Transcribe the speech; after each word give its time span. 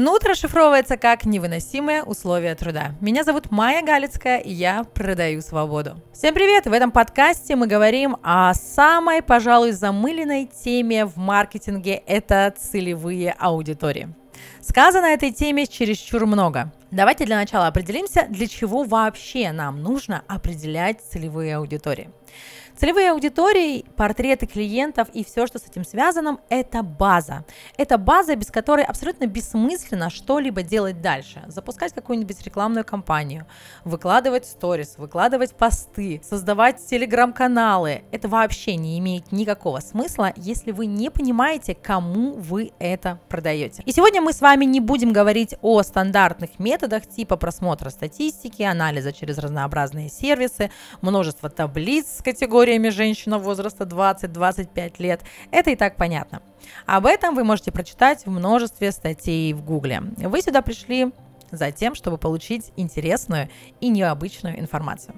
Нут 0.00 0.24
расшифровывается 0.24 0.96
как 0.96 1.24
«невыносимые 1.24 2.04
условия 2.04 2.54
труда». 2.54 2.94
Меня 3.00 3.24
зовут 3.24 3.50
Майя 3.50 3.84
Галицкая, 3.84 4.38
и 4.38 4.52
я 4.52 4.84
продаю 4.84 5.40
свободу. 5.40 6.00
Всем 6.12 6.34
привет! 6.34 6.66
В 6.66 6.72
этом 6.72 6.92
подкасте 6.92 7.56
мы 7.56 7.66
говорим 7.66 8.16
о 8.22 8.54
самой, 8.54 9.22
пожалуй, 9.22 9.72
замыленной 9.72 10.46
теме 10.46 11.04
в 11.04 11.16
маркетинге– 11.16 11.94
это 12.06 12.54
целевые 12.56 13.34
аудитории. 13.40 14.14
Сказано 14.60 15.06
этой 15.06 15.32
теме 15.32 15.66
чересчур 15.66 16.26
много. 16.26 16.72
Давайте 16.92 17.26
для 17.26 17.34
начала 17.34 17.66
определимся, 17.66 18.26
для 18.28 18.46
чего 18.46 18.84
вообще 18.84 19.50
нам 19.50 19.82
нужно 19.82 20.22
определять 20.28 21.00
целевые 21.00 21.56
аудитории. 21.56 22.08
Целевые 22.78 23.10
аудитории, 23.10 23.84
портреты 23.96 24.46
клиентов 24.46 25.08
и 25.12 25.24
все, 25.24 25.48
что 25.48 25.58
с 25.58 25.64
этим 25.64 25.84
связано, 25.84 26.38
это 26.48 26.84
база. 26.84 27.44
Это 27.76 27.98
база, 27.98 28.36
без 28.36 28.52
которой 28.52 28.84
абсолютно 28.84 29.26
бессмысленно 29.26 30.10
что-либо 30.10 30.62
делать 30.62 31.00
дальше. 31.00 31.42
Запускать 31.48 31.92
какую-нибудь 31.92 32.40
рекламную 32.44 32.84
кампанию, 32.84 33.46
выкладывать 33.82 34.46
сторис, 34.46 34.94
выкладывать 34.96 35.56
посты, 35.56 36.20
создавать 36.22 36.76
телеграм-каналы. 36.86 38.04
Это 38.12 38.28
вообще 38.28 38.76
не 38.76 38.96
имеет 39.00 39.32
никакого 39.32 39.80
смысла, 39.80 40.32
если 40.36 40.70
вы 40.70 40.86
не 40.86 41.10
понимаете, 41.10 41.74
кому 41.74 42.34
вы 42.34 42.70
это 42.78 43.18
продаете. 43.28 43.82
И 43.86 43.92
сегодня 43.92 44.20
мы 44.20 44.32
с 44.32 44.40
вами 44.40 44.64
не 44.64 44.78
будем 44.78 45.12
говорить 45.12 45.56
о 45.62 45.82
стандартных 45.82 46.60
методах 46.60 47.08
типа 47.08 47.36
просмотра 47.36 47.90
статистики, 47.90 48.62
анализа 48.62 49.12
через 49.12 49.38
разнообразные 49.38 50.08
сервисы, 50.08 50.70
множество 51.00 51.50
таблиц 51.50 52.18
с 52.18 52.22
категорией 52.22 52.67
категориями 52.68 52.90
женщина 52.90 53.38
возраста 53.38 53.84
20-25 53.84 54.94
лет. 54.98 55.22
Это 55.50 55.70
и 55.70 55.76
так 55.76 55.96
понятно. 55.96 56.42
Об 56.84 57.06
этом 57.06 57.34
вы 57.34 57.42
можете 57.42 57.72
прочитать 57.72 58.26
в 58.26 58.30
множестве 58.30 58.92
статей 58.92 59.54
в 59.54 59.64
Гугле. 59.64 60.02
Вы 60.18 60.42
сюда 60.42 60.60
пришли 60.60 61.12
за 61.50 61.72
тем, 61.72 61.94
чтобы 61.94 62.18
получить 62.18 62.72
интересную 62.76 63.48
и 63.80 63.88
необычную 63.88 64.60
информацию. 64.60 65.14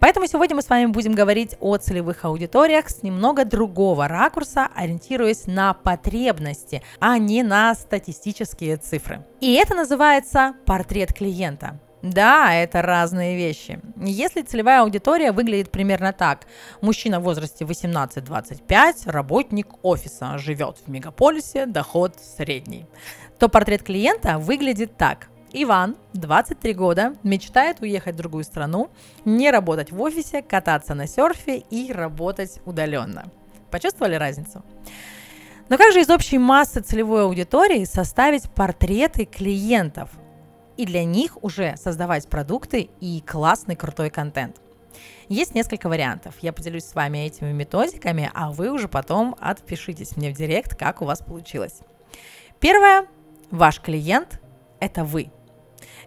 Поэтому 0.00 0.26
сегодня 0.26 0.56
мы 0.56 0.62
с 0.62 0.68
вами 0.68 0.86
будем 0.86 1.12
говорить 1.12 1.54
о 1.60 1.76
целевых 1.76 2.24
аудиториях 2.24 2.90
с 2.90 3.04
немного 3.04 3.44
другого 3.44 4.08
ракурса, 4.08 4.68
ориентируясь 4.74 5.46
на 5.46 5.74
потребности, 5.74 6.82
а 6.98 7.18
не 7.18 7.44
на 7.44 7.72
статистические 7.76 8.78
цифры. 8.78 9.24
И 9.40 9.54
это 9.54 9.76
называется 9.76 10.54
портрет 10.66 11.12
клиента. 11.12 11.78
Да, 12.02 12.54
это 12.54 12.80
разные 12.80 13.36
вещи. 13.36 13.78
Если 13.96 14.40
целевая 14.40 14.82
аудитория 14.82 15.32
выглядит 15.32 15.70
примерно 15.70 16.12
так. 16.12 16.46
Мужчина 16.80 17.20
в 17.20 17.24
возрасте 17.24 17.64
18-25, 17.64 19.10
работник 19.10 19.68
офиса, 19.82 20.38
живет 20.38 20.78
в 20.78 20.90
мегаполисе, 20.90 21.66
доход 21.66 22.14
средний, 22.36 22.86
то 23.38 23.48
портрет 23.48 23.82
клиента 23.82 24.38
выглядит 24.38 24.96
так. 24.96 25.28
Иван, 25.52 25.96
23 26.14 26.74
года, 26.74 27.16
мечтает 27.22 27.80
уехать 27.80 28.14
в 28.14 28.18
другую 28.18 28.44
страну, 28.44 28.90
не 29.24 29.50
работать 29.50 29.90
в 29.90 30.00
офисе, 30.00 30.42
кататься 30.42 30.94
на 30.94 31.06
серфе 31.06 31.58
и 31.58 31.92
работать 31.92 32.60
удаленно. 32.64 33.30
Почувствовали 33.70 34.14
разницу? 34.14 34.62
Но 35.68 35.76
как 35.76 35.92
же 35.92 36.00
из 36.00 36.10
общей 36.10 36.38
массы 36.38 36.80
целевой 36.80 37.24
аудитории 37.24 37.84
составить 37.84 38.50
портреты 38.50 39.24
клиентов? 39.24 40.10
И 40.80 40.86
для 40.86 41.04
них 41.04 41.36
уже 41.44 41.76
создавать 41.76 42.26
продукты 42.26 42.88
и 43.00 43.20
классный 43.20 43.76
крутой 43.76 44.08
контент. 44.08 44.56
Есть 45.28 45.54
несколько 45.54 45.90
вариантов. 45.90 46.36
Я 46.40 46.54
поделюсь 46.54 46.86
с 46.86 46.94
вами 46.94 47.18
этими 47.18 47.52
методиками, 47.52 48.30
а 48.32 48.50
вы 48.50 48.70
уже 48.70 48.88
потом 48.88 49.36
отпишитесь 49.38 50.16
мне 50.16 50.32
в 50.32 50.38
директ, 50.38 50.74
как 50.74 51.02
у 51.02 51.04
вас 51.04 51.18
получилось. 51.18 51.80
Первое. 52.60 53.06
Ваш 53.50 53.78
клиент– 53.82 54.40
это 54.80 55.04
вы. 55.04 55.30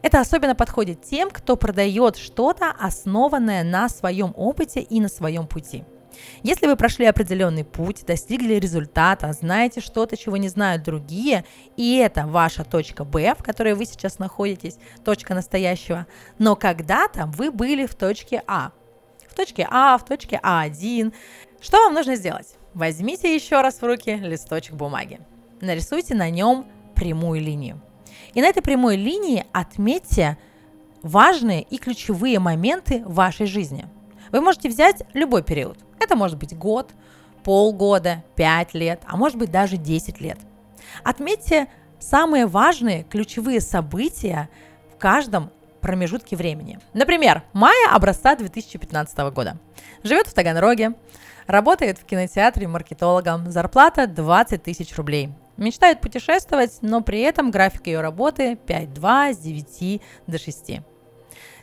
Это 0.02 0.19
особенно 0.19 0.55
подходит 0.55 1.03
тем, 1.03 1.30
кто 1.30 1.55
продает 1.55 2.17
что-то, 2.17 2.71
основанное 2.71 3.63
на 3.63 3.89
своем 3.89 4.33
опыте 4.35 4.81
и 4.81 4.99
на 4.99 5.08
своем 5.08 5.45
пути– 5.45 5.83
если 6.43 6.67
вы 6.67 6.75
прошли 6.75 7.05
определенный 7.05 7.63
путь, 7.63 8.05
достигли 8.05 8.55
результата, 8.55 9.31
знаете 9.33 9.81
что-то, 9.81 10.17
чего 10.17 10.37
не 10.37 10.49
знают 10.49 10.83
другие, 10.83 11.45
и 11.77 11.97
это 11.97 12.25
ваша 12.25 12.63
точка 12.63 13.03
Б, 13.03 13.35
в 13.37 13.43
которой 13.43 13.73
вы 13.73 13.85
сейчас 13.85 14.19
находитесь, 14.19 14.77
точка 15.03 15.33
настоящего, 15.33 16.07
но 16.39 16.55
когда-то 16.55 17.25
вы 17.27 17.51
были 17.51 17.85
в 17.85 17.95
точке 17.95 18.43
А. 18.47 18.71
В 19.29 19.35
точке 19.35 19.67
А, 19.69 19.97
в 19.97 20.05
точке 20.05 20.39
А1. 20.43 21.13
Что 21.61 21.77
вам 21.77 21.93
нужно 21.93 22.15
сделать? 22.15 22.55
Возьмите 22.73 23.33
еще 23.33 23.61
раз 23.61 23.81
в 23.81 23.83
руки 23.83 24.15
листочек 24.15 24.75
бумаги. 24.75 25.19
Нарисуйте 25.61 26.15
на 26.15 26.30
нем 26.30 26.65
прямую 26.95 27.41
линию. 27.41 27.81
И 28.33 28.41
на 28.41 28.47
этой 28.47 28.61
прямой 28.61 28.95
линии 28.95 29.45
отметьте 29.53 30.37
важные 31.01 31.61
и 31.61 31.77
ключевые 31.77 32.39
моменты 32.39 33.03
вашей 33.05 33.45
жизни. 33.45 33.85
Вы 34.31 34.41
можете 34.41 34.69
взять 34.69 35.03
любой 35.13 35.43
период– 35.43 35.77
это 36.03 36.15
может 36.15 36.37
быть 36.37 36.58
год, 36.58 36.91
полгода, 37.43 38.23
пять 38.36 38.73
лет, 38.73 39.02
а 39.05 39.17
может 39.17 39.37
быть 39.37 39.52
даже 39.52 39.77
10 39.77 40.21
лет. 40.21 40.37
Отметьте 41.03 41.67
самые 41.99 42.45
важные 42.45 43.03
ключевые 43.03 43.61
события 43.61 44.49
в 44.93 44.97
каждом 44.97 45.52
промежутке 45.81 46.36
времени. 46.36 46.80
Например, 46.93 47.43
мая 47.53 47.92
образца 47.92 48.36
2015 48.36 49.17
года. 49.33 49.58
Живет 50.03 50.27
в 50.27 50.33
Таганроге, 50.33 50.93
работает 51.45 51.99
в 51.99 52.05
кинотеатре 52.05 52.67
маркетологом, 52.67 53.52
зарплата 53.52 54.08
20 54.08 54.63
тысяч 54.63 54.95
рублей. 54.95 55.33
Мечтает 55.58 56.02
путешествовать, 56.02 56.77
но 56.81 57.02
при 57.02 57.19
этом 57.21 57.52
график 57.52 57.87
ее 57.87 58.02
работы 58.02 58.53
5-2 58.65 59.33
с 59.33 59.37
9 59.37 60.02
до 60.25 60.39
6. 60.39 60.81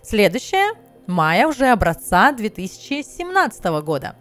Следующее– 0.03 0.73
мая 1.07 1.47
уже 1.49 1.69
образца 1.69 2.33
2017 2.33 3.65
года. 3.83 4.15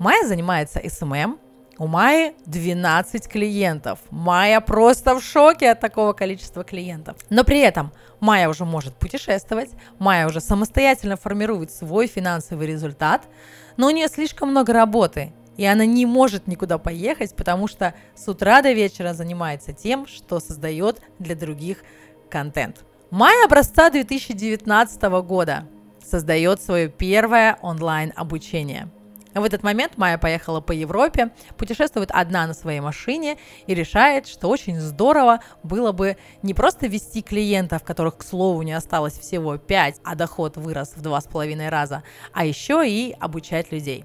Майя 0.00 0.26
занимается 0.26 0.80
СММ, 0.82 1.38
у 1.76 1.86
Майи 1.86 2.32
12 2.46 3.28
клиентов. 3.28 3.98
Майя 4.08 4.62
просто 4.62 5.14
в 5.14 5.22
шоке 5.22 5.72
от 5.72 5.80
такого 5.80 6.14
количества 6.14 6.64
клиентов. 6.64 7.18
Но 7.28 7.44
при 7.44 7.58
этом 7.60 7.92
Майя 8.18 8.48
уже 8.48 8.64
может 8.64 8.94
путешествовать, 8.94 9.68
Майя 9.98 10.26
уже 10.26 10.40
самостоятельно 10.40 11.18
формирует 11.18 11.70
свой 11.70 12.06
финансовый 12.06 12.66
результат, 12.66 13.28
но 13.76 13.88
у 13.88 13.90
нее 13.90 14.08
слишком 14.08 14.52
много 14.52 14.72
работы, 14.72 15.34
и 15.58 15.66
она 15.66 15.84
не 15.84 16.06
может 16.06 16.46
никуда 16.46 16.78
поехать, 16.78 17.36
потому 17.36 17.68
что 17.68 17.92
с 18.14 18.26
утра 18.26 18.62
до 18.62 18.72
вечера 18.72 19.12
занимается 19.12 19.74
тем, 19.74 20.06
что 20.06 20.40
создает 20.40 21.02
для 21.18 21.34
других 21.34 21.84
контент. 22.30 22.86
Майя 23.10 23.44
образца 23.44 23.90
2019 23.90 25.02
года 25.26 25.68
создает 26.02 26.62
свое 26.62 26.88
первое 26.88 27.58
онлайн 27.60 28.14
обучение– 28.16 28.88
в 29.34 29.44
этот 29.44 29.62
момент 29.62 29.96
Майя 29.96 30.18
поехала 30.18 30.60
по 30.60 30.72
Европе, 30.72 31.30
путешествует 31.56 32.10
одна 32.12 32.46
на 32.46 32.54
своей 32.54 32.80
машине 32.80 33.38
и 33.66 33.74
решает, 33.74 34.26
что 34.26 34.48
очень 34.48 34.78
здорово 34.80 35.40
было 35.62 35.92
бы 35.92 36.16
не 36.42 36.54
просто 36.54 36.86
вести 36.86 37.22
клиентов, 37.22 37.82
которых, 37.82 38.18
к 38.18 38.22
слову, 38.22 38.62
не 38.62 38.72
осталось 38.72 39.18
всего 39.18 39.56
5, 39.56 40.00
а 40.04 40.14
доход 40.14 40.56
вырос 40.56 40.92
в 40.96 41.02
2,5 41.02 41.68
раза, 41.68 42.02
а 42.32 42.44
еще 42.44 42.82
и 42.86 43.14
обучать 43.18 43.70
людей 43.72 44.04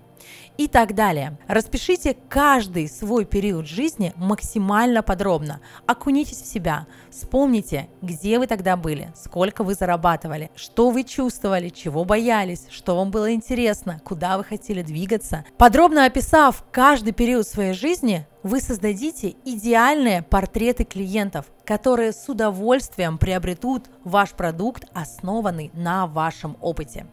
и 0.57 0.67
так 0.67 0.95
далее. 0.95 1.37
Распишите 1.47 2.15
каждый 2.29 2.87
свой 2.87 3.25
период 3.25 3.67
жизни 3.67 4.13
максимально 4.15 5.03
подробно. 5.03 5.59
Окунитесь 5.85 6.41
в 6.41 6.45
себя. 6.45 6.87
Вспомните, 7.09 7.89
где 8.01 8.39
вы 8.39 8.47
тогда 8.47 8.77
были, 8.77 9.11
сколько 9.15 9.63
вы 9.63 9.73
зарабатывали, 9.73 10.51
что 10.55 10.89
вы 10.89 11.03
чувствовали, 11.03 11.69
чего 11.69 12.05
боялись, 12.05 12.67
что 12.69 12.95
вам 12.95 13.11
было 13.11 13.33
интересно, 13.33 14.01
куда 14.03 14.37
вы 14.37 14.43
хотели 14.43 14.81
двигаться. 14.81 15.45
Подробно 15.57 16.05
описав 16.05 16.65
каждый 16.71 17.13
период 17.13 17.47
своей 17.47 17.73
жизни, 17.73 18.25
вы 18.45 18.61
создадите 18.61 19.33
идеальные 19.43 20.21
портреты 20.21 20.83
клиентов, 20.83 21.47
которые 21.65 22.11
с 22.11 22.29
удовольствием 22.29 23.17
приобретут 23.17 23.85
ваш 24.03 24.33
продукт, 24.33 24.85
основанный 24.93 25.71
на 25.73 26.05
вашем 26.05 26.55
опыте. 26.61 27.07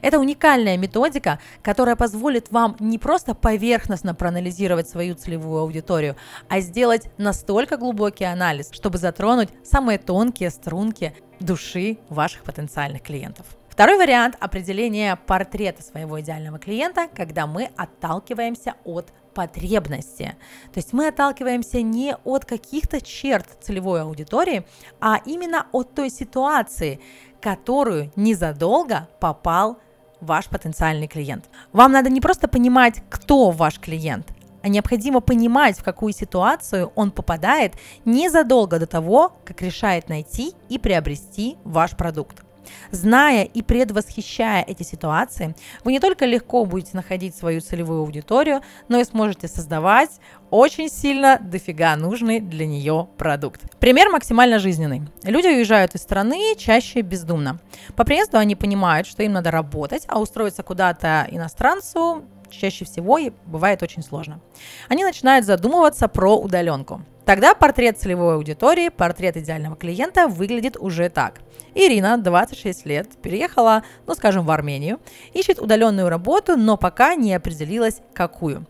Это 0.00 0.18
уникальная 0.18 0.78
методика, 0.78 1.40
которая 1.60 1.94
позволит 1.94 2.50
вам 2.50 2.74
не 2.80 2.98
просто 2.98 3.34
поверхностно 3.34 4.14
проанализировать 4.14 4.88
свою 4.88 5.14
целевую 5.14 5.60
аудиторию, 5.60 6.16
а 6.48 6.60
сделать 6.60 7.10
настолько 7.18 7.76
глубокий 7.76 8.24
анализ, 8.24 8.70
чтобы 8.72 8.96
затронуть 8.96 9.50
самые 9.62 9.98
тонкие 9.98 10.48
струнки 10.48 11.14
души 11.38 11.98
ваших 12.08 12.44
потенциальных 12.44 13.02
клиентов. 13.02 13.44
Второй 13.68 13.98
вариант 13.98 14.36
определения 14.40 15.14
портрета 15.14 15.82
своего 15.82 16.20
идеального 16.20 16.58
клиента, 16.58 17.08
когда 17.14 17.46
мы 17.46 17.70
отталкиваемся 17.76 18.74
от 18.84 19.12
потребности. 19.38 20.34
То 20.72 20.78
есть 20.80 20.92
мы 20.92 21.06
отталкиваемся 21.06 21.80
не 21.80 22.16
от 22.24 22.44
каких-то 22.44 23.00
черт 23.00 23.46
целевой 23.60 24.02
аудитории, 24.02 24.66
а 25.00 25.18
именно 25.24 25.66
от 25.70 25.94
той 25.94 26.10
ситуации, 26.10 26.98
которую 27.40 28.10
незадолго 28.16 29.08
попал 29.20 29.78
ваш 30.20 30.46
потенциальный 30.46 31.06
клиент. 31.06 31.44
Вам 31.72 31.92
надо 31.92 32.10
не 32.10 32.20
просто 32.20 32.48
понимать, 32.48 33.00
кто 33.10 33.52
ваш 33.52 33.78
клиент, 33.78 34.26
а 34.64 34.68
необходимо 34.68 35.20
понимать, 35.20 35.78
в 35.78 35.84
какую 35.84 36.12
ситуацию 36.12 36.90
он 36.96 37.12
попадает 37.12 37.74
незадолго 38.04 38.80
до 38.80 38.88
того, 38.88 39.36
как 39.44 39.62
решает 39.62 40.08
найти 40.08 40.52
и 40.68 40.78
приобрести 40.78 41.58
ваш 41.62 41.96
продукт. 41.96 42.47
Зная 42.90 43.44
и 43.44 43.62
предвосхищая 43.62 44.62
эти 44.62 44.82
ситуации, 44.82 45.54
вы 45.84 45.92
не 45.92 46.00
только 46.00 46.24
легко 46.24 46.64
будете 46.64 46.90
находить 46.94 47.34
свою 47.34 47.60
целевую 47.60 48.00
аудиторию, 48.00 48.62
но 48.88 48.98
и 48.98 49.04
сможете 49.04 49.48
создавать 49.48 50.10
очень 50.50 50.88
сильно 50.88 51.38
дофига 51.40 51.94
нужный 51.96 52.40
для 52.40 52.66
нее 52.66 53.08
продукт. 53.18 53.62
Пример 53.78 54.08
максимально 54.10 54.58
жизненный. 54.58 55.02
Люди 55.22 55.46
уезжают 55.46 55.94
из 55.94 56.02
страны 56.02 56.54
чаще 56.56 57.02
бездумно. 57.02 57.58
По 57.96 58.04
приезду 58.04 58.38
они 58.38 58.56
понимают, 58.56 59.06
что 59.06 59.22
им 59.22 59.32
надо 59.32 59.50
работать, 59.50 60.04
а 60.08 60.20
устроиться 60.20 60.62
куда-то 60.62 61.26
иностранцу 61.30 62.24
чаще 62.50 62.84
всего 62.84 63.18
и 63.18 63.32
бывает 63.46 63.82
очень 63.82 64.02
сложно. 64.02 64.40
Они 64.88 65.04
начинают 65.04 65.44
задумываться 65.44 66.08
про 66.08 66.36
удаленку. 66.36 67.02
Тогда 67.24 67.54
портрет 67.54 67.98
целевой 67.98 68.36
аудитории, 68.36 68.88
портрет 68.88 69.36
идеального 69.36 69.76
клиента 69.76 70.28
выглядит 70.28 70.76
уже 70.78 71.10
так. 71.10 71.40
Ирина, 71.74 72.16
26 72.16 72.86
лет, 72.86 73.08
переехала, 73.20 73.82
ну 74.06 74.14
скажем, 74.14 74.46
в 74.46 74.50
Армению, 74.50 74.98
ищет 75.34 75.58
удаленную 75.58 76.08
работу, 76.08 76.56
но 76.56 76.78
пока 76.78 77.14
не 77.14 77.34
определилась, 77.34 78.00
какую. 78.14 78.66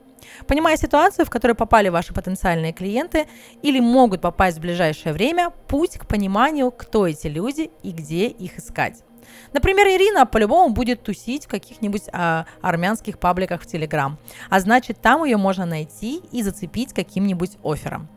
Понимая 0.47 0.77
ситуацию, 0.77 1.25
в 1.25 1.31
которую 1.31 1.57
попали 1.57 1.89
ваши 1.89 2.13
потенциальные 2.13 2.73
клиенты 2.73 3.27
или 3.63 3.81
могут 3.81 4.21
попасть 4.21 4.59
в 4.59 4.61
ближайшее 4.61 5.13
время, 5.13 5.51
путь 5.69 5.97
к 5.97 6.07
пониманию, 6.07 6.71
кто 6.71 7.07
эти 7.07 7.29
люди 7.29 7.71
и 7.83 7.93
где 7.93 8.27
их 8.27 8.59
искать. 8.59 9.05
Например, 9.53 9.87
Ирина 9.87 10.27
по-любому 10.27 10.73
будет 10.75 11.03
тусить 11.03 11.47
в 11.47 11.49
каких-нибудь 11.49 12.03
а, 12.13 12.47
армянских 12.61 13.19
пабликах 13.19 13.63
в 13.63 13.67
Телеграм, 13.67 14.19
а 14.51 14.61
значит 14.61 15.01
там 15.01 15.25
ее 15.25 15.37
можно 15.37 15.65
найти 15.65 16.23
и 16.33 16.43
зацепить 16.43 16.93
каким-нибудь 16.93 17.59
оффером. 17.63 18.09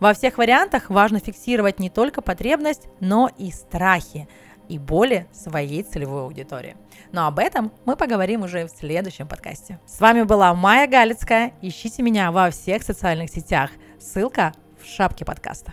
Во 0.00 0.14
всех 0.14 0.38
вариантах 0.38 0.90
важно 0.90 1.20
фиксировать 1.20 1.78
не 1.78 1.88
только 1.88 2.22
потребность, 2.22 2.88
но 2.98 3.30
и 3.38 3.52
страхи 3.52 4.28
и 4.68 4.78
боли 4.78 5.26
своей 5.32 5.82
целевой 5.82 6.22
аудитории. 6.22 6.76
Но 7.12 7.26
об 7.26 7.38
этом 7.38 7.72
мы 7.84 7.94
поговорим 7.94 8.42
уже 8.42 8.66
в 8.66 8.70
следующем 8.70 9.28
подкасте. 9.28 9.78
С 9.86 10.00
вами 10.00 10.22
была 10.22 10.54
Майя 10.54 10.88
Галицкая. 10.88 11.52
Ищите 11.60 12.02
меня 12.02 12.32
во 12.32 12.50
всех 12.50 12.82
социальных 12.82 13.30
сетях. 13.30 13.70
Ссылка 14.00 14.52
в 14.82 14.86
шапке 14.86 15.24
подкаста. 15.24 15.72